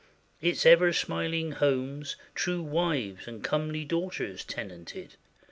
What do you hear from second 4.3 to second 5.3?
tenanted.